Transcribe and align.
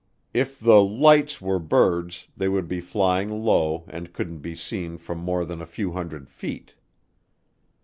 If 0.33 0.59
the 0.59 0.81
"lights" 0.81 1.39
were 1.43 1.59
birds 1.59 2.27
they 2.35 2.47
would 2.49 2.67
be 2.67 2.81
flying 2.81 3.29
low 3.29 3.83
and 3.87 4.11
couldn't 4.13 4.39
be 4.39 4.55
seen 4.55 4.97
from 4.97 5.19
more 5.19 5.45
than 5.45 5.61
a 5.61 5.67
few 5.69 5.91
hundred 5.91 6.27
feet. 6.27 6.73